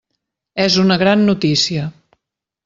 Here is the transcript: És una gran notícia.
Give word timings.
És 0.63 0.77
una 0.83 0.97
gran 1.03 1.27
notícia. 1.27 1.87